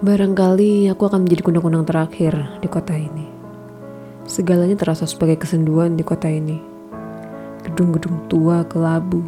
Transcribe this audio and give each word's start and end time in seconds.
Barangkali 0.00 0.88
aku 0.88 1.12
akan 1.12 1.28
menjadi 1.28 1.44
kunang-kunang 1.44 1.84
terakhir 1.84 2.32
di 2.64 2.72
kota 2.72 2.96
ini. 2.96 3.28
Segalanya 4.24 4.72
terasa 4.72 5.04
sebagai 5.04 5.36
kesenduan 5.36 5.92
di 5.92 6.00
kota 6.00 6.24
ini. 6.24 6.56
Gedung-gedung 7.68 8.24
tua 8.32 8.64
kelabu, 8.64 9.20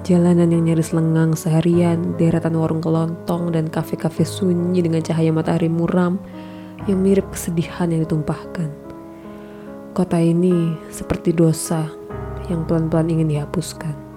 jalanan 0.00 0.56
yang 0.56 0.72
nyaris 0.72 0.96
lengang 0.96 1.36
seharian, 1.36 2.16
deretan 2.16 2.56
warung 2.56 2.80
kelontong, 2.80 3.52
dan 3.52 3.68
kafe-kafe 3.68 4.24
sunyi 4.24 4.80
dengan 4.80 5.04
cahaya 5.04 5.36
matahari 5.36 5.68
muram 5.68 6.16
yang 6.88 7.04
mirip 7.04 7.28
kesedihan 7.36 7.92
yang 7.92 8.00
ditumpahkan. 8.00 8.72
Kota 9.92 10.16
ini 10.16 10.80
seperti 10.88 11.36
dosa 11.36 11.84
yang 12.48 12.64
pelan-pelan 12.64 13.20
ingin 13.20 13.36
dihapuskan. 13.36 14.09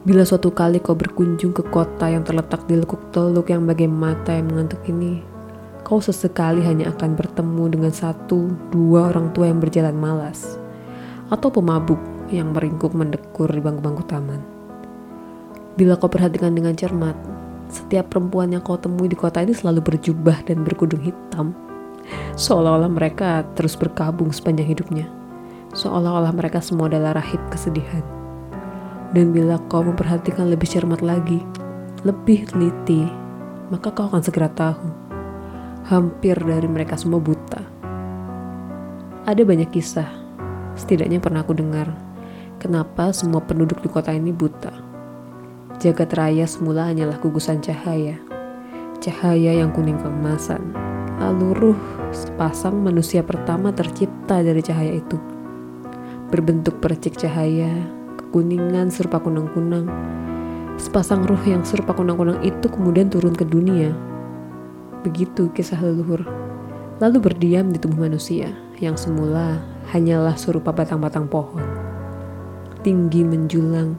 Bila 0.00 0.24
suatu 0.24 0.48
kali 0.48 0.80
kau 0.80 0.96
berkunjung 0.96 1.52
ke 1.52 1.60
kota 1.68 2.08
yang 2.08 2.24
terletak 2.24 2.64
di 2.64 2.72
lekuk 2.72 3.12
teluk 3.12 3.52
yang 3.52 3.68
bagai 3.68 3.84
mata 3.84 4.32
yang 4.32 4.48
mengantuk 4.48 4.80
ini, 4.88 5.20
kau 5.84 6.00
sesekali 6.00 6.64
hanya 6.64 6.88
akan 6.96 7.20
bertemu 7.20 7.68
dengan 7.68 7.92
satu 7.92 8.48
dua 8.72 9.12
orang 9.12 9.28
tua 9.36 9.52
yang 9.52 9.60
berjalan 9.60 9.92
malas, 9.92 10.56
atau 11.28 11.52
pemabuk 11.52 12.00
yang 12.32 12.48
meringkuk 12.56 12.96
mendekur 12.96 13.52
di 13.52 13.60
bangku-bangku 13.60 14.00
taman. 14.08 14.40
Bila 15.76 16.00
kau 16.00 16.08
perhatikan 16.08 16.56
dengan 16.56 16.72
cermat, 16.72 17.20
setiap 17.68 18.08
perempuan 18.08 18.56
yang 18.56 18.64
kau 18.64 18.80
temui 18.80 19.04
di 19.04 19.20
kota 19.20 19.44
ini 19.44 19.52
selalu 19.52 19.84
berjubah 19.84 20.48
dan 20.48 20.64
berkudung 20.64 21.04
hitam, 21.04 21.52
seolah-olah 22.40 22.88
mereka 22.88 23.44
terus 23.52 23.76
berkabung 23.76 24.32
sepanjang 24.32 24.64
hidupnya, 24.64 25.12
seolah-olah 25.76 26.32
mereka 26.32 26.64
semua 26.64 26.88
adalah 26.88 27.20
rahib 27.20 27.44
kesedihan. 27.52 28.19
Dan 29.10 29.34
bila 29.34 29.58
kau 29.66 29.82
memperhatikan 29.82 30.46
lebih 30.46 30.70
cermat 30.70 31.02
lagi, 31.02 31.42
lebih 32.06 32.46
teliti, 32.46 33.10
maka 33.68 33.90
kau 33.90 34.06
akan 34.06 34.22
segera 34.22 34.46
tahu. 34.54 34.86
Hampir 35.90 36.38
dari 36.38 36.70
mereka 36.70 36.94
semua 36.94 37.18
buta. 37.18 37.58
Ada 39.26 39.42
banyak 39.42 39.74
kisah, 39.74 40.06
setidaknya 40.78 41.18
pernah 41.18 41.42
aku 41.42 41.58
dengar, 41.58 41.90
kenapa 42.62 43.10
semua 43.10 43.42
penduduk 43.42 43.82
di 43.82 43.90
kota 43.90 44.14
ini 44.14 44.30
buta. 44.30 44.70
Jagat 45.80 46.14
raya 46.14 46.46
semula 46.46 46.86
hanyalah 46.86 47.18
gugusan 47.18 47.58
cahaya, 47.58 48.14
cahaya 49.02 49.58
yang 49.58 49.74
kuning 49.74 49.98
keemasan. 49.98 50.60
Lalu 51.20 51.48
ruh 51.52 51.80
sepasang 52.16 52.80
manusia 52.80 53.20
pertama 53.20 53.74
tercipta 53.76 54.40
dari 54.40 54.64
cahaya 54.64 54.96
itu. 54.96 55.20
Berbentuk 56.32 56.80
percik 56.80 57.18
cahaya, 57.20 57.74
kuningan 58.30 58.94
serupa 58.94 59.18
kunang-kunang. 59.18 59.90
Sepasang 60.78 61.26
ruh 61.26 61.42
yang 61.42 61.66
serupa 61.66 61.92
kunang-kunang 61.92 62.38
itu 62.46 62.70
kemudian 62.70 63.10
turun 63.10 63.34
ke 63.34 63.42
dunia. 63.42 63.90
Begitu 65.02 65.50
kisah 65.50 65.82
leluhur. 65.82 66.22
Lalu 67.02 67.18
berdiam 67.18 67.74
di 67.74 67.76
tubuh 67.82 68.06
manusia 68.06 68.54
yang 68.78 68.94
semula 68.94 69.58
hanyalah 69.90 70.38
serupa 70.38 70.70
batang-batang 70.70 71.26
pohon. 71.26 71.64
Tinggi 72.86 73.26
menjulang, 73.26 73.98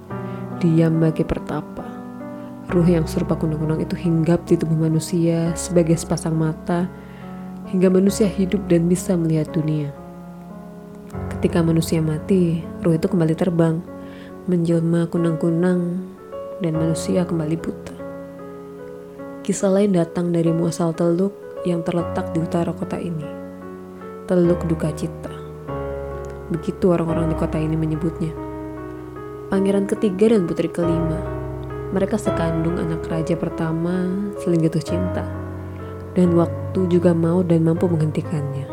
diam 0.64 0.98
bagi 1.04 1.28
pertapa. 1.28 1.86
Ruh 2.72 2.88
yang 2.88 3.04
serupa 3.04 3.36
kunang-kunang 3.36 3.84
itu 3.84 4.00
hinggap 4.00 4.48
di 4.48 4.56
tubuh 4.56 4.80
manusia 4.80 5.52
sebagai 5.59 6.00
sepasang 6.00 6.34
mata 6.34 6.88
hingga 7.68 7.92
manusia 7.92 8.32
hidup 8.32 8.64
dan 8.72 8.88
bisa 8.88 9.14
melihat 9.20 9.52
dunia. 9.52 9.92
Ketika 11.36 11.59
manusia 11.59 12.00
mati, 12.00 12.64
ruh 12.80 12.96
itu 12.96 13.12
kembali 13.12 13.36
terbang 13.36 13.91
menjelma 14.50 15.06
kunang-kunang 15.06 16.02
dan 16.66 16.73
manusia 16.73 17.22
kembali 17.22 17.61
buta. 17.61 17.94
Kisah 19.45 19.70
lain 19.70 19.94
datang 19.94 20.34
dari 20.34 20.50
muasal 20.50 20.97
teluk 20.97 21.61
yang 21.61 21.86
terletak 21.86 22.34
di 22.34 22.42
utara 22.42 22.73
kota 22.73 22.97
ini. 22.97 23.22
Teluk 24.25 24.66
Duka 24.66 24.89
Cita. 24.97 25.30
Begitu 26.50 26.90
orang-orang 26.90 27.29
di 27.29 27.38
kota 27.38 27.62
ini 27.62 27.78
menyebutnya. 27.78 28.34
Pangeran 29.53 29.85
ketiga 29.85 30.34
dan 30.34 30.50
putri 30.50 30.73
kelima. 30.73 31.22
Mereka 31.94 32.18
sekandung 32.18 32.81
anak 32.81 33.06
raja 33.13 33.38
pertama 33.38 34.09
saling 34.41 34.66
jatuh 34.66 34.81
cinta. 34.81 35.25
Dan 36.18 36.34
waktu 36.34 36.90
juga 36.90 37.13
mau 37.13 37.46
dan 37.46 37.62
mampu 37.62 37.85
menghentikannya 37.85 38.71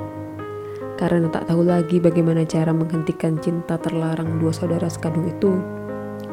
karena 0.99 1.31
tak 1.31 1.47
tahu 1.47 1.63
lagi 1.63 2.03
bagaimana 2.03 2.43
cara 2.43 2.75
menghentikan 2.75 3.39
cinta 3.39 3.79
terlarang 3.79 4.43
dua 4.43 4.51
saudara 4.51 4.91
sekandung 4.91 5.31
itu. 5.31 5.55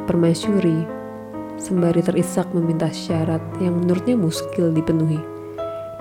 Permaisuri 0.10 1.06
sembari 1.62 2.02
terisak 2.02 2.50
meminta 2.52 2.90
syarat 2.90 3.40
yang 3.62 3.78
menurutnya 3.80 4.18
muskil 4.18 4.74
dipenuhi. 4.74 5.22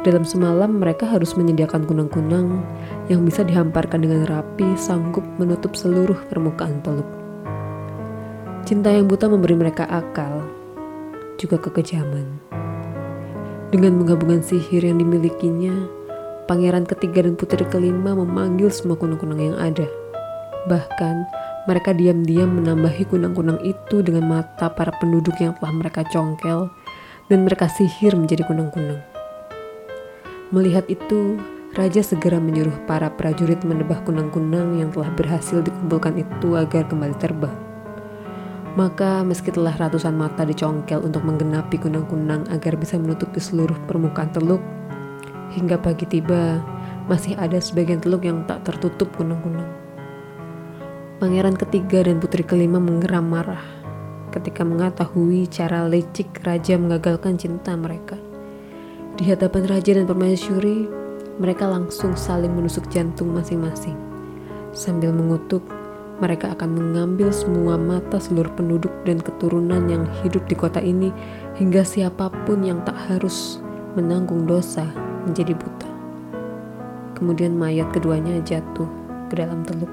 Dalam 0.04 0.24
semalam 0.24 0.80
mereka 0.80 1.08
harus 1.08 1.32
menyediakan 1.32 1.88
kunang-kunang 1.88 2.60
yang 3.08 3.24
bisa 3.24 3.40
dihamparkan 3.40 4.04
dengan 4.04 4.28
rapi 4.28 4.76
sanggup 4.76 5.24
menutup 5.40 5.72
seluruh 5.72 6.16
permukaan 6.28 6.80
teluk. 6.84 7.08
Cinta 8.64 8.92
yang 8.92 9.08
buta 9.08 9.28
memberi 9.28 9.56
mereka 9.56 9.84
akal, 9.88 10.44
juga 11.36 11.60
kekejaman. 11.60 12.40
Dengan 13.72 13.96
menggabungkan 14.00 14.44
sihir 14.44 14.84
yang 14.84 15.00
dimilikinya, 15.00 15.72
Pangeran 16.44 16.84
ketiga 16.84 17.24
dan 17.24 17.40
putri 17.40 17.64
kelima 17.72 18.12
memanggil 18.12 18.68
semua 18.68 19.00
kunang-kunang 19.00 19.40
yang 19.40 19.56
ada. 19.56 19.88
Bahkan, 20.68 21.24
mereka 21.64 21.96
diam-diam 21.96 22.60
menambahi 22.60 23.08
kunang-kunang 23.08 23.56
itu 23.64 24.04
dengan 24.04 24.28
mata 24.28 24.68
para 24.68 24.92
penduduk 25.00 25.32
yang 25.40 25.56
telah 25.56 25.72
mereka 25.72 26.04
congkel 26.12 26.68
dan 27.32 27.48
mereka 27.48 27.64
sihir 27.72 28.12
menjadi 28.12 28.44
kunang-kunang. 28.44 29.00
Melihat 30.52 30.84
itu, 30.92 31.40
Raja 31.72 32.04
segera 32.04 32.36
menyuruh 32.36 32.76
para 32.84 33.08
prajurit 33.08 33.64
menebah 33.64 34.04
kunang-kunang 34.04 34.78
yang 34.78 34.92
telah 34.92 35.08
berhasil 35.16 35.64
dikumpulkan 35.64 36.20
itu 36.20 36.60
agar 36.60 36.84
kembali 36.86 37.16
terbang. 37.16 37.56
Maka 38.76 39.24
meski 39.24 39.48
telah 39.48 39.72
ratusan 39.80 40.12
mata 40.12 40.44
dicongkel 40.44 41.00
untuk 41.00 41.24
menggenapi 41.24 41.80
kunang-kunang 41.80 42.44
agar 42.52 42.76
bisa 42.76 43.00
menutupi 43.00 43.40
seluruh 43.40 43.74
permukaan 43.88 44.28
teluk, 44.30 44.60
Hingga 45.54 45.78
pagi 45.78 46.02
tiba, 46.02 46.58
masih 47.06 47.38
ada 47.38 47.62
sebagian 47.62 48.02
teluk 48.02 48.26
yang 48.26 48.42
tak 48.42 48.66
tertutup 48.66 49.06
kunang-kunang. 49.14 49.70
Pangeran 51.22 51.54
ketiga 51.54 52.02
dan 52.02 52.18
putri 52.18 52.42
kelima 52.42 52.82
mengeram 52.82 53.22
marah 53.22 53.62
ketika 54.34 54.66
mengetahui 54.66 55.46
cara 55.46 55.86
lecik 55.86 56.42
raja 56.42 56.74
mengagalkan 56.74 57.38
cinta 57.38 57.78
mereka. 57.78 58.18
Di 59.14 59.30
hadapan 59.30 59.70
raja 59.70 59.94
dan 59.94 60.10
permaisuri, 60.10 60.90
mereka 61.38 61.70
langsung 61.70 62.18
saling 62.18 62.50
menusuk 62.50 62.90
jantung 62.90 63.30
masing-masing. 63.30 63.94
Sambil 64.74 65.14
mengutuk, 65.14 65.62
mereka 66.18 66.50
akan 66.50 66.74
mengambil 66.74 67.30
semua 67.30 67.78
mata 67.78 68.18
seluruh 68.18 68.50
penduduk 68.58 68.90
dan 69.06 69.22
keturunan 69.22 69.86
yang 69.86 70.02
hidup 70.26 70.42
di 70.50 70.58
kota 70.58 70.82
ini 70.82 71.14
hingga 71.54 71.86
siapa 71.86 72.26
pun 72.42 72.66
yang 72.66 72.82
tak 72.82 72.98
harus 73.06 73.62
menanggung 73.94 74.50
dosa 74.50 75.13
menjadi 75.24 75.56
buta. 75.56 75.88
Kemudian 77.16 77.56
mayat 77.56 77.88
keduanya 77.90 78.38
jatuh 78.44 78.88
ke 79.32 79.34
dalam 79.40 79.64
teluk. 79.64 79.90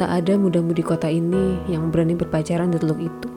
Tak 0.00 0.08
ada 0.08 0.32
muda-mudi 0.40 0.80
kota 0.80 1.12
ini 1.12 1.60
yang 1.68 1.92
berani 1.92 2.16
berpacaran 2.16 2.72
di 2.72 2.80
teluk 2.80 3.00
itu. 3.04 3.28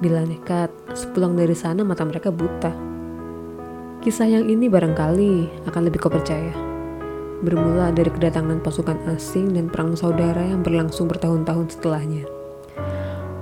Bila 0.00 0.24
nekat, 0.24 0.68
sepulang 0.92 1.36
dari 1.36 1.56
sana 1.56 1.84
mata 1.84 2.04
mereka 2.04 2.28
buta. 2.28 2.72
Kisah 4.00 4.28
yang 4.28 4.48
ini 4.48 4.68
barangkali 4.68 5.64
akan 5.68 5.82
lebih 5.88 6.00
kau 6.00 6.12
percaya. 6.12 6.52
Bermula 7.40 7.92
dari 7.92 8.12
kedatangan 8.12 8.60
pasukan 8.60 8.96
asing 9.16 9.56
dan 9.56 9.72
perang 9.72 9.96
saudara 9.96 10.44
yang 10.44 10.60
berlangsung 10.60 11.08
bertahun-tahun 11.08 11.72
setelahnya. 11.72 12.24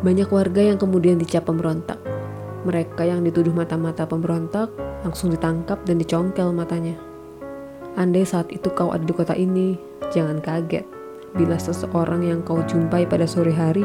Banyak 0.02 0.30
warga 0.30 0.62
yang 0.62 0.78
kemudian 0.78 1.18
dicap 1.18 1.50
pemberontak. 1.50 1.98
Mereka 2.62 3.02
yang 3.06 3.26
dituduh 3.26 3.50
mata-mata 3.50 4.06
pemberontak 4.06 4.70
langsung 5.06 5.30
ditangkap 5.30 5.78
dan 5.86 5.98
dicongkel 5.98 6.50
matanya. 6.50 6.98
Andai 7.98 8.22
saat 8.22 8.50
itu 8.54 8.70
kau 8.74 8.94
ada 8.94 9.02
di 9.02 9.14
kota 9.14 9.34
ini, 9.34 9.74
jangan 10.14 10.38
kaget 10.38 10.86
bila 11.36 11.60
seseorang 11.60 12.24
yang 12.24 12.40
kau 12.40 12.62
jumpai 12.64 13.04
pada 13.04 13.28
sore 13.28 13.52
hari 13.52 13.84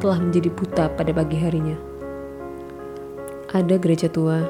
telah 0.00 0.16
menjadi 0.16 0.48
buta 0.48 0.84
pada 0.96 1.12
pagi 1.12 1.36
harinya. 1.36 1.76
Ada 3.52 3.76
gereja 3.76 4.08
tua 4.08 4.40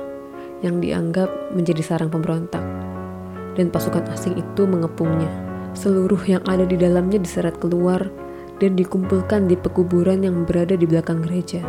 yang 0.60 0.78
dianggap 0.78 1.56
menjadi 1.56 1.80
sarang 1.80 2.12
pemberontak, 2.12 2.62
dan 3.56 3.72
pasukan 3.72 4.04
asing 4.12 4.36
itu 4.36 4.62
mengepungnya. 4.68 5.28
Seluruh 5.72 6.20
yang 6.26 6.42
ada 6.44 6.66
di 6.66 6.76
dalamnya 6.76 7.16
diseret 7.16 7.56
keluar 7.62 8.10
dan 8.60 8.76
dikumpulkan 8.76 9.48
di 9.48 9.56
pekuburan 9.56 10.20
yang 10.20 10.44
berada 10.44 10.76
di 10.76 10.84
belakang 10.84 11.24
gereja. 11.24 11.64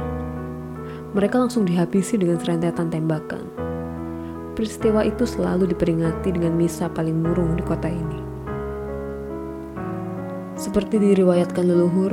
Mereka 1.15 1.39
langsung 1.39 1.63
dihabisi 1.63 2.19
dengan 2.19 2.35
serentetan 2.41 2.91
tembakan. 2.91 3.70
Peristiwa 4.51 5.07
itu 5.07 5.23
selalu 5.23 5.71
diperingati 5.71 6.35
dengan 6.35 6.59
misa 6.59 6.91
paling 6.91 7.15
murung 7.23 7.55
di 7.55 7.63
kota 7.63 7.87
ini. 7.87 8.19
Seperti 10.59 10.99
diriwayatkan 10.99 11.63
leluhur, 11.63 12.11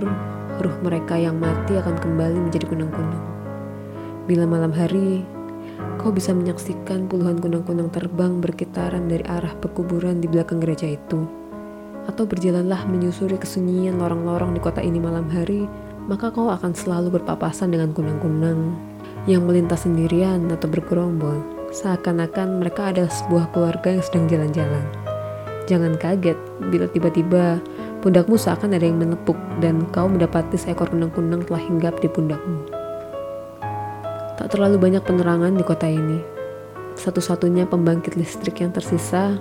ruh 0.63 0.77
mereka 0.87 1.19
yang 1.19 1.43
mati 1.43 1.75
akan 1.75 1.99
kembali 1.99 2.39
menjadi 2.47 2.71
kunang-kunang. 2.71 3.27
Bila 4.31 4.47
malam 4.47 4.71
hari, 4.71 5.27
kau 5.99 6.15
bisa 6.15 6.31
menyaksikan 6.31 7.11
puluhan 7.11 7.43
kunang-kunang 7.43 7.91
terbang 7.91 8.39
berkitaran 8.39 9.11
dari 9.11 9.27
arah 9.27 9.59
pekuburan 9.59 10.23
di 10.23 10.31
belakang 10.31 10.63
gereja 10.63 10.87
itu. 10.95 11.27
Atau 12.07 12.25
berjalanlah 12.25 12.87
menyusuri 12.87 13.35
kesunyian 13.35 13.99
lorong-lorong 13.99 14.55
di 14.55 14.63
kota 14.63 14.79
ini 14.79 15.03
malam 15.03 15.27
hari, 15.27 15.67
maka 16.07 16.31
kau 16.31 16.49
akan 16.55 16.71
selalu 16.71 17.19
berpapasan 17.19 17.75
dengan 17.75 17.91
kunang-kunang 17.91 18.79
yang 19.27 19.45
melintas 19.45 19.85
sendirian 19.85 20.49
atau 20.49 20.71
bergerombol, 20.71 21.58
seakan-akan 21.69 22.65
mereka 22.65 22.93
adalah 22.93 23.13
sebuah 23.13 23.53
keluarga 23.53 23.89
yang 23.93 24.05
sedang 24.05 24.25
jalan-jalan. 24.29 24.85
Jangan 25.69 26.01
kaget 26.01 26.39
bila 26.73 26.89
tiba-tiba 26.89 27.61
pundakmu 28.01 28.41
seakan 28.41 28.73
ada 28.73 28.89
yang 28.89 28.97
menepuk 28.97 29.37
dan 29.61 29.85
kau 29.93 30.09
mendapati 30.09 30.57
seekor 30.57 30.89
kunang-kunang 30.89 31.45
telah 31.45 31.61
hinggap 31.61 32.01
di 32.01 32.09
pundakmu. 32.09 32.65
Tak 34.41 34.55
terlalu 34.55 34.81
banyak 34.81 35.05
penerangan 35.05 35.53
di 35.53 35.65
kota 35.67 35.85
ini. 35.85 36.25
Satu-satunya 36.97 37.69
pembangkit 37.69 38.17
listrik 38.17 38.65
yang 38.65 38.73
tersisa 38.73 39.37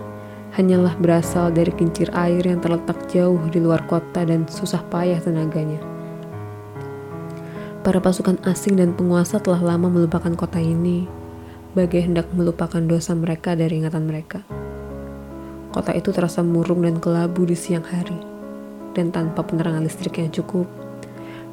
hanyalah 0.58 1.00
berasal 1.00 1.48
dari 1.54 1.72
kincir 1.72 2.12
air 2.12 2.44
yang 2.44 2.60
terletak 2.60 3.08
jauh 3.08 3.40
di 3.48 3.64
luar 3.64 3.88
kota 3.88 4.28
dan 4.28 4.44
susah 4.52 4.84
payah 4.92 5.22
tenaganya. 5.24 5.80
Para 7.88 8.04
pasukan 8.04 8.36
asing 8.44 8.76
dan 8.76 8.92
penguasa 8.92 9.40
telah 9.40 9.64
lama 9.64 9.88
melupakan 9.88 10.34
kota 10.36 10.60
ini, 10.60 11.08
bagai 11.78 12.10
hendak 12.10 12.26
melupakan 12.34 12.82
dosa 12.82 13.14
mereka 13.14 13.54
dari 13.54 13.78
ingatan 13.78 14.10
mereka. 14.10 14.42
Kota 15.70 15.94
itu 15.94 16.10
terasa 16.10 16.42
murung 16.42 16.82
dan 16.82 16.98
kelabu 16.98 17.46
di 17.46 17.54
siang 17.54 17.86
hari, 17.86 18.18
dan 18.98 19.14
tanpa 19.14 19.46
penerangan 19.46 19.86
listrik 19.86 20.18
yang 20.18 20.34
cukup, 20.34 20.66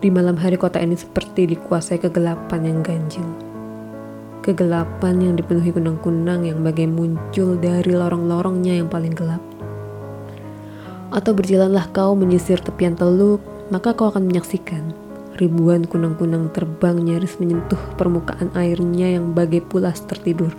di 0.01 0.09
malam 0.09 0.41
hari 0.41 0.57
kota 0.57 0.81
ini 0.81 0.97
seperti 0.97 1.45
dikuasai 1.53 2.01
kegelapan 2.01 2.65
yang 2.65 2.81
ganjil. 2.81 3.29
Kegelapan 4.41 5.21
yang 5.21 5.35
dipenuhi 5.37 5.69
kunang-kunang 5.77 6.49
yang 6.49 6.65
bagai 6.65 6.89
muncul 6.89 7.61
dari 7.61 7.93
lorong-lorongnya 7.93 8.81
yang 8.81 8.89
paling 8.89 9.13
gelap. 9.13 9.45
Atau 11.13 11.37
berjalanlah 11.37 11.93
kau 11.93 12.17
menyisir 12.17 12.65
tepian 12.65 12.97
teluk, 12.97 13.45
maka 13.69 13.93
kau 13.93 14.09
akan 14.09 14.25
menyaksikan 14.25 15.04
ribuan 15.35 15.83
kunang-kunang 15.83 16.55
terbang 16.55 16.95
nyaris 17.03 17.43
menyentuh 17.43 17.81
permukaan 17.99 18.55
airnya 18.55 19.19
yang 19.19 19.35
bagai 19.35 19.67
pulas 19.67 19.99
tertidur. 20.07 20.55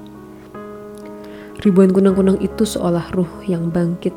Ribuan 1.64 1.96
kunang-kunang 1.96 2.44
itu 2.44 2.68
seolah 2.68 3.08
ruh 3.16 3.32
yang 3.48 3.72
bangkit 3.72 4.12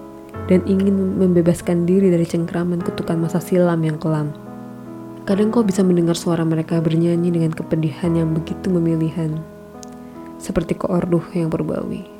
dan 0.50 0.66
ingin 0.66 1.14
membebaskan 1.22 1.86
diri 1.86 2.10
dari 2.10 2.26
cengkraman 2.26 2.82
kutukan 2.82 3.14
masa 3.14 3.38
silam 3.38 3.78
yang 3.86 3.96
kelam. 4.02 4.34
Kadang 5.22 5.54
kau 5.54 5.62
bisa 5.62 5.86
mendengar 5.86 6.18
suara 6.18 6.42
mereka 6.42 6.82
bernyanyi 6.82 7.30
dengan 7.30 7.54
kepedihan 7.54 8.16
yang 8.16 8.34
begitu 8.34 8.72
memilihan, 8.72 9.38
seperti 10.40 10.74
koorduh 10.74 11.22
yang 11.36 11.52
berbawi. 11.52 12.17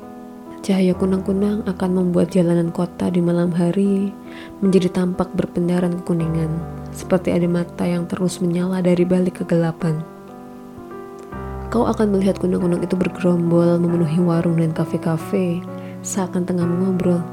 Cahaya 0.59 0.91
kunang-kunang 0.91 1.63
akan 1.71 1.91
membuat 1.95 2.35
jalanan 2.35 2.67
kota 2.75 3.07
di 3.07 3.23
malam 3.23 3.47
hari 3.55 4.11
menjadi 4.59 4.91
tampak 4.91 5.31
berpendaran 5.31 6.03
kekuningan, 6.03 6.51
seperti 6.91 7.31
ada 7.31 7.47
mata 7.47 7.87
yang 7.87 8.03
terus 8.11 8.43
menyala 8.43 8.83
dari 8.83 9.07
balik 9.07 9.39
kegelapan. 9.39 10.03
Kau 11.71 11.87
akan 11.87 12.11
melihat 12.11 12.43
kunang-kunang 12.43 12.83
itu 12.83 12.99
bergerombol 12.99 13.79
memenuhi 13.79 14.19
warung 14.19 14.59
dan 14.59 14.75
kafe-kafe 14.75 15.63
seakan 16.03 16.43
tengah 16.43 16.67
mengobrol. 16.67 17.23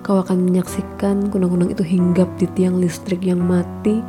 Kau 0.00 0.24
akan 0.24 0.48
menyaksikan 0.48 1.28
kunang-kunang 1.28 1.68
itu 1.68 1.84
hinggap 1.84 2.30
di 2.40 2.48
tiang 2.56 2.80
listrik 2.80 3.20
yang 3.20 3.44
mati 3.44 4.00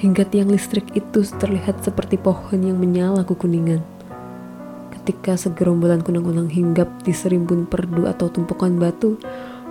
hingga 0.00 0.24
tiang 0.32 0.48
listrik 0.48 0.88
itu 0.96 1.20
terlihat 1.36 1.84
seperti 1.84 2.16
pohon 2.16 2.64
yang 2.64 2.80
menyala 2.80 3.20
kekuningan. 3.20 3.93
Ketika 5.04 5.36
segerombolan 5.36 6.00
kunang-kunang 6.00 6.48
hinggap 6.48 6.88
di 7.04 7.12
serimbun 7.12 7.68
perdu 7.68 8.08
atau 8.08 8.32
tumpukan 8.32 8.72
batu, 8.72 9.20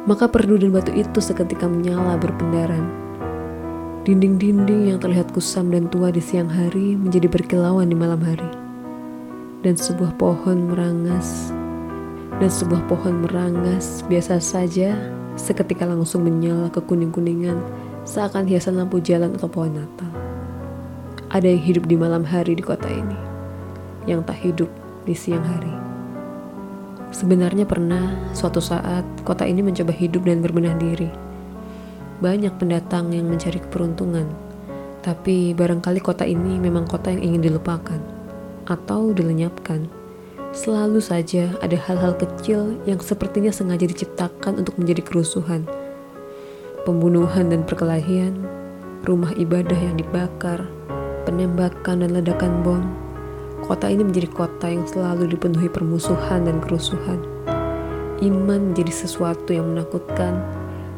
maka 0.05 0.29
perdu 0.29 0.61
dan 0.61 0.69
batu 0.69 0.93
itu 0.93 1.17
seketika 1.17 1.65
menyala 1.65 2.21
berpendaran. 2.21 2.85
Dinding-dinding 4.05 4.93
yang 4.93 5.01
terlihat 5.01 5.33
kusam 5.33 5.73
dan 5.73 5.89
tua 5.89 6.13
di 6.13 6.21
siang 6.21 6.45
hari 6.45 6.93
menjadi 6.93 7.33
berkilauan 7.33 7.89
di 7.89 7.97
malam 7.97 8.21
hari. 8.21 8.45
Dan 9.65 9.73
sebuah 9.73 10.13
pohon 10.21 10.69
merangas, 10.69 11.49
dan 12.37 12.53
sebuah 12.53 12.85
pohon 12.85 13.25
merangas 13.25 14.05
biasa 14.05 14.37
saja 14.37 14.93
seketika 15.33 15.89
langsung 15.89 16.29
menyala 16.29 16.69
ke 16.69 16.77
kuning-kuningan 16.77 17.57
seakan 18.05 18.45
hiasan 18.45 18.77
lampu 18.77 19.01
jalan 19.01 19.33
atau 19.33 19.49
pohon 19.49 19.81
Natal. 19.81 20.13
Ada 21.33 21.57
yang 21.57 21.63
hidup 21.65 21.89
di 21.89 21.97
malam 21.97 22.21
hari 22.21 22.53
di 22.53 22.61
kota 22.61 22.85
ini, 22.85 23.17
yang 24.05 24.21
tak 24.21 24.37
hidup 24.37 24.82
di 25.03 25.15
siang 25.15 25.43
hari. 25.43 25.73
Sebenarnya 27.13 27.63
pernah 27.69 28.33
suatu 28.33 28.57
saat 28.57 29.05
kota 29.21 29.45
ini 29.45 29.61
mencoba 29.61 29.93
hidup 29.93 30.25
dan 30.25 30.41
berbenah 30.41 30.73
diri. 30.81 31.07
Banyak 32.19 32.57
pendatang 32.57 33.13
yang 33.13 33.29
mencari 33.29 33.61
keberuntungan, 33.61 34.25
tapi 35.05 35.53
barangkali 35.53 36.01
kota 36.01 36.25
ini 36.25 36.57
memang 36.57 36.89
kota 36.89 37.13
yang 37.13 37.21
ingin 37.35 37.53
dilupakan 37.53 37.99
atau 38.65 39.13
dilenyapkan. 39.13 39.85
Selalu 40.53 41.01
saja 41.01 41.53
ada 41.61 41.77
hal-hal 41.77 42.17
kecil 42.17 42.81
yang 42.89 42.97
sepertinya 43.01 43.49
sengaja 43.49 43.85
diciptakan 43.89 44.61
untuk 44.61 44.77
menjadi 44.77 45.01
kerusuhan 45.01 45.65
pembunuhan 46.83 47.47
dan 47.47 47.63
perkelahian, 47.63 48.35
rumah 49.07 49.31
ibadah 49.39 49.75
yang 49.75 49.95
dibakar, 49.95 50.67
penembakan 51.23 52.03
dan 52.03 52.11
ledakan 52.11 52.53
bom. 52.61 53.02
Kota 53.63 53.87
ini 53.87 54.03
menjadi 54.03 54.27
kota 54.27 54.67
yang 54.67 54.83
selalu 54.83 55.31
dipenuhi 55.31 55.71
permusuhan 55.71 56.43
dan 56.43 56.59
kerusuhan. 56.59 57.23
Iman 58.19 58.75
menjadi 58.75 58.91
sesuatu 58.91 59.55
yang 59.55 59.71
menakutkan. 59.71 60.43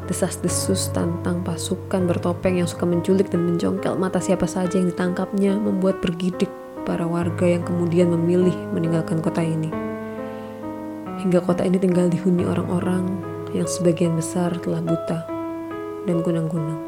Desas-desus 0.09 0.89
tantang 0.89 1.45
pasukan 1.45 2.09
bertopeng 2.09 2.61
yang 2.61 2.69
suka 2.69 2.85
menculik 2.85 3.29
dan 3.29 3.45
menjongkel 3.45 3.97
mata 3.97 4.17
siapa 4.17 4.49
saja 4.49 4.77
yang 4.81 4.89
ditangkapnya 4.89 5.57
membuat 5.57 6.01
bergidik 6.01 6.49
para 6.85 7.05
warga 7.05 7.45
yang 7.45 7.61
kemudian 7.65 8.09
memilih 8.13 8.53
meninggalkan 8.73 9.21
kota 9.21 9.41
ini. 9.45 9.69
Hingga 11.21 11.45
kota 11.45 11.65
ini 11.65 11.77
tinggal 11.77 12.09
dihuni 12.09 12.45
orang-orang 12.45 13.17
yang 13.53 13.65
sebagian 13.65 14.17
besar 14.17 14.53
telah 14.61 14.81
buta 14.81 15.25
dan 16.05 16.21
gunang-gunang. 16.21 16.81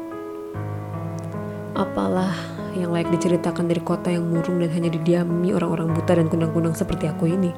Apalah 1.74 2.57
yang 2.78 2.94
layak 2.94 3.10
diceritakan 3.10 3.66
dari 3.66 3.82
kota 3.82 4.14
yang 4.14 4.30
murung 4.30 4.62
dan 4.62 4.70
hanya 4.70 4.90
didiami 4.94 5.50
orang-orang 5.50 5.90
buta 5.90 6.14
dan 6.14 6.30
kunang-kunang 6.30 6.72
seperti 6.78 7.10
aku 7.10 7.26
ini. 7.26 7.50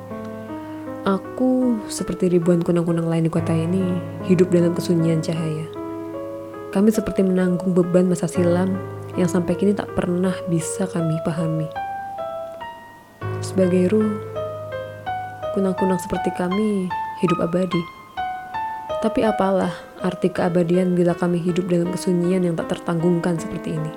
Aku, 1.04 1.80
seperti 1.88 2.28
ribuan 2.28 2.61
kunang-kunang 2.61 3.09
lain 3.09 3.28
di 3.28 3.33
kota 3.33 3.52
ini, 3.56 3.85
hidup 4.28 4.52
dalam 4.52 4.76
kesunyian 4.76 5.25
cahaya. 5.25 5.64
Kami 6.71 6.92
seperti 6.92 7.25
menanggung 7.25 7.73
beban 7.73 8.06
masa 8.06 8.28
silam 8.28 8.76
yang 9.18 9.26
sampai 9.26 9.56
kini 9.56 9.73
tak 9.73 9.90
pernah 9.97 10.33
bisa 10.47 10.85
kami 10.87 11.16
pahami. 11.25 11.66
Sebagai 13.40 13.90
ruh, 13.90 14.21
kunang-kunang 15.56 15.99
seperti 15.99 16.30
kami 16.37 16.87
hidup 17.25 17.38
abadi. 17.42 17.83
Tapi 19.00 19.25
apalah 19.25 19.73
arti 20.04 20.28
keabadian 20.28 20.92
bila 20.92 21.16
kami 21.16 21.40
hidup 21.40 21.66
dalam 21.66 21.88
kesunyian 21.88 22.45
yang 22.45 22.54
tak 22.56 22.76
tertanggungkan 22.76 23.40
seperti 23.40 23.80
ini. 23.80 23.92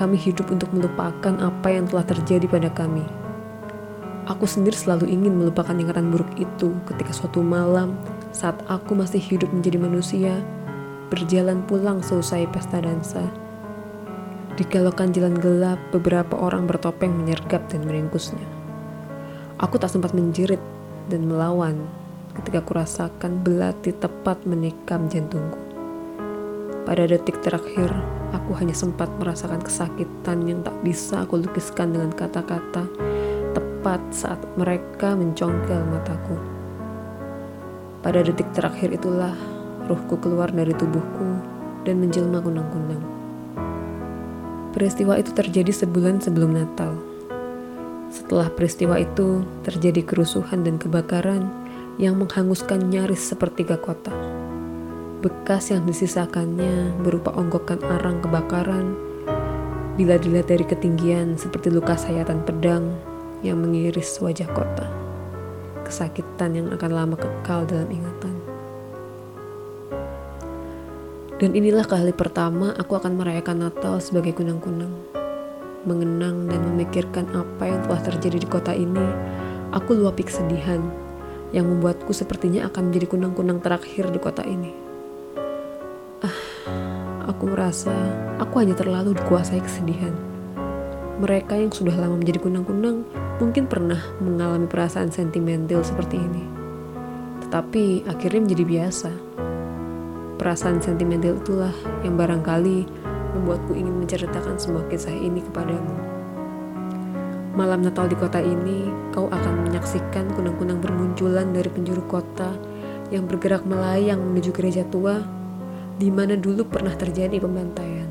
Kami 0.00 0.16
hidup 0.16 0.48
untuk 0.48 0.72
melupakan 0.72 1.34
apa 1.40 1.68
yang 1.68 1.84
telah 1.84 2.04
terjadi 2.08 2.48
pada 2.48 2.72
kami. 2.72 3.04
Aku 4.30 4.46
sendiri 4.46 4.78
selalu 4.78 5.10
ingin 5.10 5.34
melupakan 5.34 5.74
ingatan 5.74 6.14
buruk 6.14 6.30
itu 6.38 6.72
ketika 6.86 7.10
suatu 7.10 7.42
malam 7.42 7.98
saat 8.30 8.56
aku 8.70 8.94
masih 8.96 9.20
hidup 9.20 9.50
menjadi 9.52 9.76
manusia, 9.82 10.40
berjalan 11.12 11.60
pulang 11.68 12.00
selesai 12.00 12.48
pesta 12.48 12.80
dansa. 12.80 13.26
Di 14.56 14.64
kalokan 14.68 15.12
jalan 15.12 15.36
gelap, 15.36 15.80
beberapa 15.90 16.38
orang 16.38 16.64
bertopeng 16.64 17.12
menyergap 17.12 17.66
dan 17.68 17.84
meringkusnya. 17.84 18.46
Aku 19.60 19.76
tak 19.76 19.92
sempat 19.92 20.16
menjerit 20.16 20.60
dan 21.10 21.28
melawan 21.28 21.82
ketika 22.40 22.64
kurasakan 22.64 23.44
belati 23.44 23.92
tepat 23.92 24.44
menikam 24.48 25.10
jantungku. 25.10 25.60
Pada 26.88 27.04
detik 27.04 27.42
terakhir, 27.44 27.92
aku 28.32 28.56
hanya 28.58 28.72
sempat 28.72 29.12
merasakan 29.20 29.60
kesakitan 29.60 30.48
yang 30.48 30.64
tak 30.64 30.74
bisa 30.80 31.22
aku 31.22 31.38
lukiskan 31.38 31.92
dengan 31.92 32.10
kata-kata 32.10 32.88
tepat 33.52 34.00
saat 34.10 34.40
mereka 34.56 35.14
mencongkel 35.14 35.80
mataku. 35.92 36.36
Pada 38.02 38.24
detik 38.24 38.50
terakhir 38.56 38.90
itulah 38.90 39.36
ruhku 39.86 40.18
keluar 40.18 40.50
dari 40.50 40.74
tubuhku 40.74 41.38
dan 41.86 42.02
menjelma 42.02 42.42
kunang-kunang. 42.42 43.04
Peristiwa 44.72 45.20
itu 45.20 45.30
terjadi 45.36 45.70
sebulan 45.70 46.24
sebelum 46.24 46.56
Natal. 46.56 46.96
Setelah 48.08 48.48
peristiwa 48.52 48.96
itu 48.96 49.44
terjadi 49.64 50.04
kerusuhan 50.04 50.64
dan 50.64 50.80
kebakaran, 50.80 51.48
yang 52.00 52.16
menghanguskan 52.16 52.88
nyaris 52.88 53.20
sepertiga 53.20 53.76
kota. 53.76 54.41
Bekas 55.22 55.70
yang 55.70 55.86
disisakannya 55.86 56.98
berupa 56.98 57.30
onggokan 57.38 57.78
arang 57.86 58.18
kebakaran, 58.18 58.98
bila 59.94 60.18
dilihat 60.18 60.50
dari 60.50 60.66
ketinggian 60.66 61.38
seperti 61.38 61.70
luka 61.70 61.94
sayatan 61.94 62.42
pedang, 62.42 62.90
yang 63.46 63.62
mengiris 63.62 64.18
wajah 64.18 64.50
kota. 64.50 64.90
Kesakitan 65.86 66.58
yang 66.58 66.68
akan 66.74 66.90
lama 66.90 67.14
kekal 67.14 67.62
dalam 67.70 67.86
ingatan. 67.94 68.34
Dan 71.38 71.54
inilah 71.54 71.86
kali 71.86 72.10
pertama 72.10 72.74
aku 72.74 72.98
akan 72.98 73.14
merayakan 73.14 73.70
Natal 73.70 74.02
sebagai 74.02 74.34
kunang-kunang. 74.34 74.90
Mengenang 75.86 76.50
dan 76.50 76.66
memikirkan 76.66 77.30
apa 77.30 77.70
yang 77.70 77.78
telah 77.86 78.02
terjadi 78.02 78.42
di 78.42 78.48
kota 78.50 78.74
ini, 78.74 79.06
aku 79.70 79.94
luapi 79.94 80.26
kesedihan 80.26 80.82
yang 81.54 81.70
membuatku 81.70 82.10
sepertinya 82.10 82.66
akan 82.66 82.90
menjadi 82.90 83.06
kunang-kunang 83.06 83.62
terakhir 83.62 84.10
di 84.10 84.18
kota 84.18 84.42
ini. 84.42 84.81
Aku 87.42 87.50
merasa 87.50 87.90
aku 88.38 88.62
hanya 88.62 88.78
terlalu 88.78 89.18
dikuasai 89.18 89.58
kesedihan. 89.58 90.14
Mereka 91.18 91.58
yang 91.58 91.74
sudah 91.74 91.98
lama 91.98 92.14
menjadi 92.14 92.38
kunang-kunang 92.38 93.02
mungkin 93.42 93.66
pernah 93.66 93.98
mengalami 94.22 94.70
perasaan 94.70 95.10
sentimental 95.10 95.82
seperti 95.82 96.22
ini. 96.22 96.46
Tetapi 97.42 98.06
akhirnya 98.06 98.46
menjadi 98.46 98.62
biasa 98.62 99.10
Perasaan 100.42 100.82
sentimental 100.82 101.38
itulah 101.38 101.70
yang 102.02 102.18
barangkali 102.18 102.82
membuatku 103.30 103.78
ingin 103.78 103.94
menceritakan 104.02 104.58
semua 104.58 104.82
kisah 104.90 105.14
ini 105.14 105.38
kepadamu. 105.38 105.94
Malam 107.54 107.86
Natal 107.86 108.10
di 108.10 108.18
kota 108.18 108.42
ini, 108.42 108.90
kau 109.14 109.30
akan 109.30 109.70
menyaksikan 109.70 110.34
kunang-kunang 110.34 110.82
bermunculan 110.82 111.54
dari 111.54 111.70
penjuru 111.70 112.02
kota 112.10 112.58
yang 113.14 113.30
bergerak 113.30 113.62
melayang 113.62 114.18
menuju 114.18 114.50
gereja 114.50 114.82
tua, 114.90 115.22
di 115.96 116.08
mana 116.08 116.38
dulu 116.38 116.64
pernah 116.68 116.92
terjadi 116.94 117.40
pembantaian. 117.42 118.08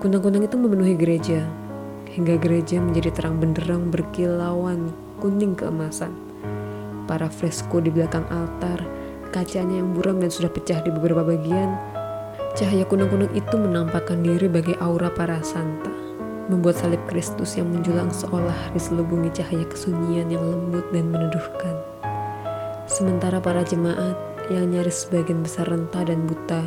Kunang-kunang 0.00 0.44
itu 0.44 0.56
memenuhi 0.56 0.94
gereja, 0.96 1.44
hingga 2.08 2.40
gereja 2.40 2.80
menjadi 2.80 3.12
terang 3.12 3.36
benderang 3.36 3.92
berkilauan 3.92 4.92
kuning 5.20 5.52
keemasan. 5.52 6.12
Para 7.04 7.26
fresko 7.26 7.82
di 7.82 7.90
belakang 7.90 8.24
altar 8.30 9.00
Kacanya 9.30 9.78
yang 9.78 9.94
buram 9.94 10.18
dan 10.18 10.26
sudah 10.26 10.50
pecah 10.50 10.82
di 10.82 10.90
beberapa 10.90 11.22
bagian, 11.22 11.78
cahaya 12.58 12.82
kunang-kunang 12.82 13.30
itu 13.30 13.54
menampakkan 13.54 14.26
diri 14.26 14.50
bagai 14.50 14.74
aura 14.82 15.06
para 15.06 15.38
santa, 15.46 15.94
membuat 16.50 16.82
salib 16.82 16.98
Kristus 17.06 17.54
yang 17.54 17.70
menjulang 17.70 18.10
seolah 18.10 18.74
diselubungi 18.74 19.30
cahaya 19.30 19.62
kesunyian 19.70 20.34
yang 20.34 20.42
lembut 20.42 20.82
dan 20.90 21.14
meneduhkan. 21.14 21.78
Sementara 22.90 23.38
para 23.38 23.62
jemaat 23.62 24.18
yang 24.50 24.74
nyaris 24.74 25.06
sebagian 25.06 25.46
besar 25.46 25.70
renta 25.70 26.02
dan 26.02 26.26
buta, 26.26 26.66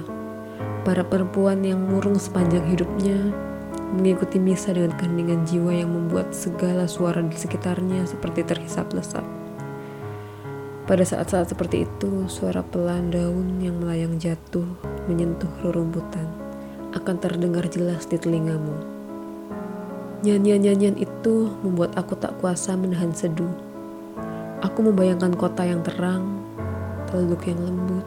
para 0.88 1.04
perempuan 1.04 1.60
yang 1.68 1.84
murung 1.84 2.16
sepanjang 2.16 2.63
hidupnya, 2.72 3.20
mengikuti 3.94 4.40
misa 4.40 4.72
dengan 4.72 4.96
keheningan 4.98 5.44
jiwa 5.44 5.72
yang 5.75 5.92
membuat 5.92 6.34
segala 6.34 6.90
suara 6.90 7.22
di 7.22 7.36
sekitarnya 7.36 8.08
seperti 8.08 8.48
terhisap 8.48 8.90
lesap. 8.96 9.28
Pada 10.84 11.04
saat-saat 11.08 11.52
seperti 11.52 11.88
itu, 11.88 12.28
suara 12.28 12.60
pelan 12.60 13.08
daun 13.08 13.63
yang 13.63 13.80
melayang 13.80 14.20
jatuh 14.20 14.68
menyentuh 15.08 15.48
rerumputan 15.63 16.28
akan 16.92 17.16
terdengar 17.24 17.63
jelas 17.72 18.04
di 18.04 18.20
telingamu. 18.20 18.75
Nyanyian-nyanyian 20.28 21.00
itu 21.00 21.52
membuat 21.63 21.96
aku 21.96 22.20
tak 22.20 22.36
kuasa 22.40 22.75
menahan 22.75 23.16
seduh. 23.16 23.52
Aku 24.63 24.84
membayangkan 24.84 25.36
kota 25.36 25.63
yang 25.68 25.84
terang, 25.84 26.43
teluk 27.13 27.46
yang 27.46 27.62
lembut, 27.62 28.05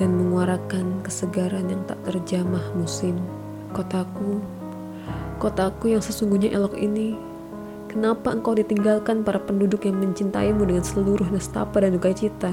dan 0.00 0.16
menguarakan 0.16 1.04
kesegaran 1.04 1.68
yang 1.68 1.84
tak 1.84 2.00
terjamah 2.08 2.64
musim. 2.72 3.20
Kotaku, 3.76 4.40
kotaku 5.36 5.92
yang 5.92 6.00
sesungguhnya 6.00 6.56
elok 6.56 6.80
ini 6.80 7.36
Kenapa 7.96 8.28
engkau 8.28 8.52
ditinggalkan 8.52 9.24
para 9.24 9.40
penduduk 9.40 9.88
yang 9.88 9.96
mencintaimu 9.96 10.68
dengan 10.68 10.84
seluruh 10.84 11.32
nestapa 11.32 11.80
dan 11.80 11.96
duka 11.96 12.12
cita? 12.12 12.52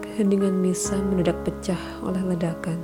Keheningan 0.00 0.56
misa 0.56 0.96
mendadak 0.96 1.36
pecah 1.44 1.76
oleh 2.00 2.24
ledakan. 2.24 2.80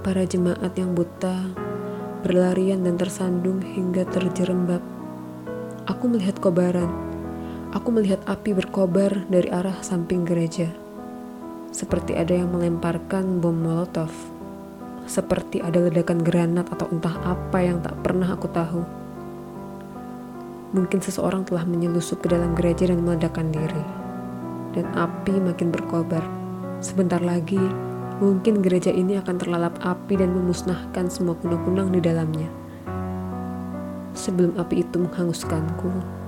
Para 0.00 0.24
jemaat 0.24 0.72
yang 0.80 0.96
buta 0.96 1.44
berlarian 2.24 2.88
dan 2.88 2.96
tersandung 2.96 3.60
hingga 3.60 4.08
terjerembab. 4.08 4.80
Aku 5.84 6.08
melihat 6.08 6.40
kobaran. 6.40 7.11
Aku 7.72 7.88
melihat 7.88 8.20
api 8.28 8.52
berkobar 8.52 9.24
dari 9.32 9.48
arah 9.48 9.80
samping 9.80 10.28
gereja. 10.28 10.68
Seperti 11.72 12.12
ada 12.12 12.36
yang 12.36 12.52
melemparkan 12.52 13.40
bom 13.40 13.56
molotov. 13.56 14.12
Seperti 15.08 15.64
ada 15.64 15.80
ledakan 15.80 16.20
granat 16.20 16.68
atau 16.68 16.84
entah 16.92 17.16
apa 17.24 17.64
yang 17.64 17.80
tak 17.80 17.96
pernah 18.04 18.28
aku 18.28 18.44
tahu. 18.52 18.84
Mungkin 20.76 21.00
seseorang 21.00 21.48
telah 21.48 21.64
menyelusup 21.64 22.20
ke 22.20 22.36
dalam 22.36 22.52
gereja 22.52 22.92
dan 22.92 23.00
meledakkan 23.00 23.48
diri. 23.48 23.84
Dan 24.76 24.92
api 24.92 25.40
makin 25.40 25.72
berkobar. 25.72 26.28
Sebentar 26.84 27.24
lagi, 27.24 27.60
mungkin 28.20 28.60
gereja 28.60 28.92
ini 28.92 29.16
akan 29.16 29.40
terlalap 29.40 29.80
api 29.80 30.20
dan 30.20 30.36
memusnahkan 30.36 31.08
semua 31.08 31.40
kunang-kunang 31.40 31.88
di 31.88 32.04
dalamnya. 32.04 32.52
Sebelum 34.12 34.60
api 34.60 34.84
itu 34.84 35.00
menghanguskanku, 35.00 36.20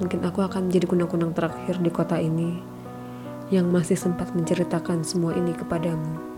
mungkin 0.00 0.24
aku 0.24 0.40
akan 0.40 0.72
menjadi 0.72 0.88
kunang-kunang 0.88 1.36
terakhir 1.36 1.76
di 1.78 1.92
kota 1.92 2.16
ini 2.16 2.56
yang 3.52 3.68
masih 3.68 4.00
sempat 4.00 4.32
menceritakan 4.32 5.04
semua 5.04 5.36
ini 5.36 5.52
kepadamu. 5.52 6.29